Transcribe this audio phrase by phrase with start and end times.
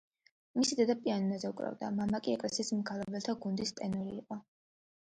[0.59, 4.43] მისი დედა პიანინოზე უკრავდა, მამა კი ეკლესიის მგალობელთა გუნდის ტენორი იყო.